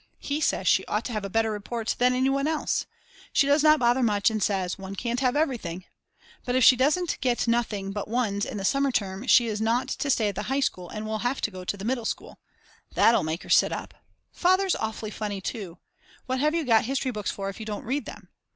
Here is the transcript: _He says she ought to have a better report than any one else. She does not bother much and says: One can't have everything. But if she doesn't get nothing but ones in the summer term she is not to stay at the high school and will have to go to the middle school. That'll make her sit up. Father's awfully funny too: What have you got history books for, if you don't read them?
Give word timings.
_He 0.17 0.41
says 0.41 0.65
she 0.67 0.83
ought 0.87 1.05
to 1.05 1.11
have 1.13 1.23
a 1.23 1.29
better 1.29 1.51
report 1.51 1.95
than 1.99 2.15
any 2.15 2.27
one 2.29 2.47
else. 2.47 2.87
She 3.31 3.45
does 3.45 3.61
not 3.61 3.77
bother 3.77 4.01
much 4.01 4.31
and 4.31 4.41
says: 4.41 4.75
One 4.79 4.95
can't 4.95 5.19
have 5.19 5.35
everything. 5.35 5.85
But 6.43 6.55
if 6.55 6.63
she 6.63 6.75
doesn't 6.75 7.21
get 7.21 7.47
nothing 7.47 7.91
but 7.91 8.07
ones 8.07 8.43
in 8.43 8.57
the 8.57 8.65
summer 8.65 8.91
term 8.91 9.27
she 9.27 9.45
is 9.45 9.61
not 9.61 9.89
to 9.89 10.09
stay 10.09 10.29
at 10.29 10.33
the 10.33 10.41
high 10.49 10.59
school 10.59 10.89
and 10.89 11.05
will 11.05 11.19
have 11.19 11.39
to 11.41 11.51
go 11.51 11.63
to 11.65 11.77
the 11.77 11.85
middle 11.85 12.05
school. 12.05 12.39
That'll 12.95 13.21
make 13.21 13.43
her 13.43 13.49
sit 13.49 13.71
up. 13.71 13.93
Father's 14.31 14.75
awfully 14.75 15.11
funny 15.11 15.39
too: 15.39 15.77
What 16.25 16.39
have 16.39 16.55
you 16.55 16.65
got 16.65 16.85
history 16.85 17.11
books 17.11 17.29
for, 17.29 17.47
if 17.49 17.59
you 17.59 17.67
don't 17.67 17.85
read 17.85 18.05
them? 18.07 18.29